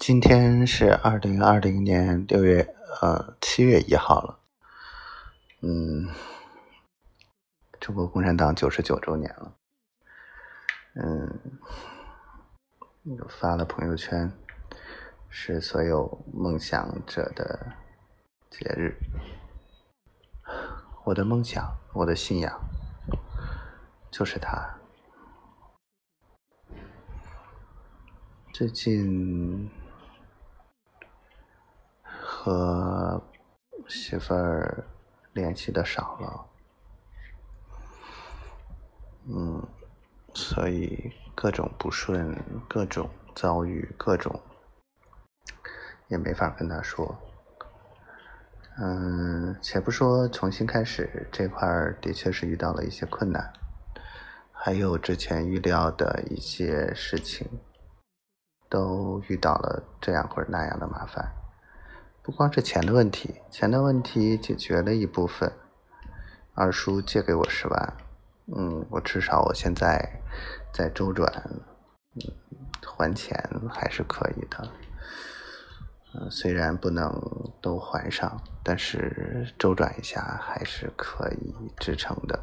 [0.00, 4.40] 今天是二零二零年六月呃七月一号了，
[5.60, 6.08] 嗯，
[7.78, 9.54] 中国共产党九十九周年了，
[10.94, 11.38] 嗯，
[13.28, 14.32] 发了朋友圈，
[15.28, 17.74] 是所有梦想者的
[18.48, 18.96] 节日，
[21.04, 22.58] 我的梦想，我的信仰，
[24.10, 24.78] 就是他。
[28.54, 29.70] 最近
[32.42, 33.22] 和
[33.86, 34.82] 媳妇儿
[35.34, 36.46] 联系的少了，
[39.28, 39.62] 嗯，
[40.32, 42.34] 所以各种不顺，
[42.66, 44.40] 各种遭遇，各种
[46.08, 47.14] 也没法跟他说。
[48.78, 51.68] 嗯，且不说重新开始这块，
[52.00, 53.52] 的确是遇到了一些困难，
[54.50, 57.60] 还有之前预料的一些事情。
[58.70, 61.30] 都遇到了这样或者那样的麻烦，
[62.22, 65.50] 不光是钱的问题，钱的问题解决了一部分。
[66.54, 67.96] 二叔借给我十万，
[68.54, 70.20] 嗯，我至少我现在
[70.72, 71.26] 在周转，
[72.14, 72.20] 嗯，
[72.82, 73.34] 还钱
[73.70, 74.68] 还是可以的。
[76.12, 77.10] 嗯，虽然不能
[77.62, 82.38] 都还上，但是周转一下还是可以支撑的，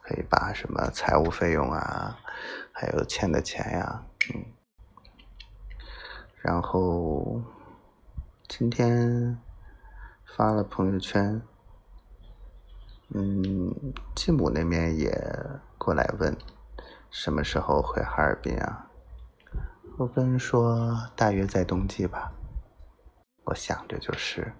[0.00, 2.16] 可以把什么财务费用啊，
[2.72, 4.44] 还有欠的钱呀，嗯。
[6.40, 7.42] 然后
[8.54, 9.38] 今天
[10.36, 11.40] 发了朋友圈，
[13.14, 13.74] 嗯，
[14.14, 15.10] 继母那边也
[15.78, 16.36] 过来问
[17.10, 18.90] 什么时候回哈尔滨啊？
[19.96, 22.30] 我跟人说大约在冬季吧。
[23.44, 24.52] 我想着就是，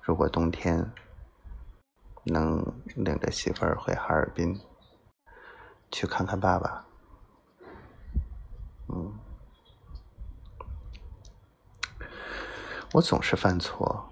[0.00, 0.88] 如果冬天
[2.26, 4.60] 能领着媳妇儿回哈尔滨
[5.90, 6.86] 去看看爸爸，
[12.92, 14.04] 我总是犯错，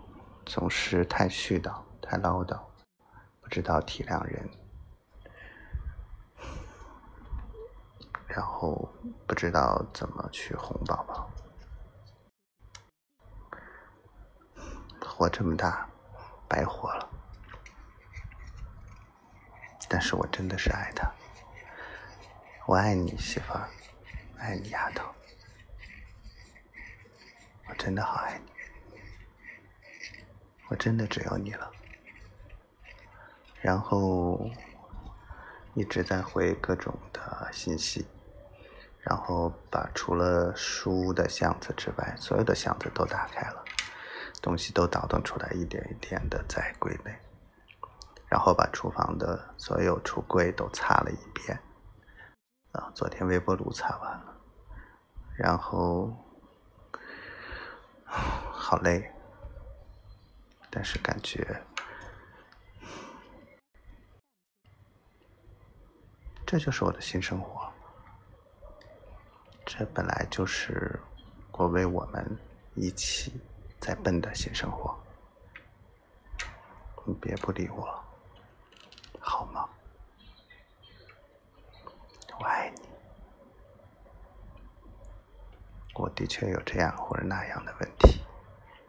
[0.47, 2.57] 总是太絮叨、太唠叨，
[3.41, 4.49] 不知道体谅人，
[8.28, 8.88] 然后
[9.27, 11.28] 不知道怎么去哄宝宝。
[15.05, 15.88] 活这么大，
[16.47, 17.11] 白活了。
[19.88, 21.11] 但是我真的是爱他，
[22.65, 23.69] 我爱你媳妇儿，
[24.38, 25.05] 爱你丫头，
[27.69, 28.57] 我真的好爱你。
[30.78, 31.71] 真的只有你了，
[33.61, 34.49] 然后
[35.75, 38.06] 一直在回各种的信息，
[39.00, 43.65] 然后把除了书的箱子之外，所有的箱子都打开了，
[44.41, 47.12] 东西都倒腾出来，一点一点的在归类，
[48.28, 51.59] 然后把厨房的所有橱柜都擦了一遍，
[52.72, 54.37] 啊，昨天微波炉擦完了，
[55.37, 56.17] 然后
[58.05, 59.12] 好累。
[60.81, 61.61] 但是感觉，
[66.47, 67.69] 这就是我的新生活。
[69.67, 71.00] 这本来就是
[71.50, 72.38] 我为我们
[72.77, 73.41] 一起
[73.81, 74.97] 在奔的新生活。
[77.05, 78.05] 你别不理我，
[79.19, 79.69] 好吗？
[82.38, 82.83] 我爱你。
[85.94, 88.22] 我的确有这样或者那样的问题，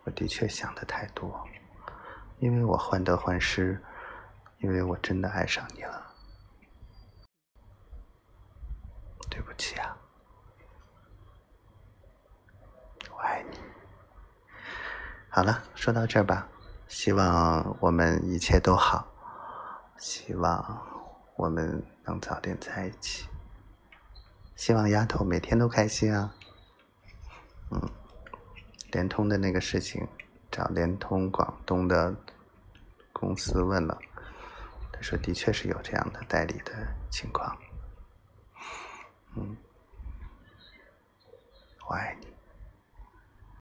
[0.03, 1.43] 我的确想的太多。
[2.39, 3.81] 因为我患得患失，
[4.59, 6.15] 因为我真的爱上你了，
[9.29, 9.97] 对不起啊，
[13.11, 13.57] 我爱你。
[15.29, 16.47] 好了，说到这儿吧，
[16.87, 19.05] 希望我们一切都好，
[19.97, 20.87] 希望
[21.35, 23.27] 我们能早点在一起，
[24.55, 26.33] 希望丫头每天都开心啊。
[27.71, 27.89] 嗯，
[28.91, 30.07] 联通的那个事情。
[30.51, 32.15] 找联通广东的
[33.13, 33.97] 公司问了
[34.91, 36.73] 他说的确是有这样的代理的
[37.09, 37.57] 情况。
[39.35, 39.55] 嗯。
[41.87, 42.28] 我爱你。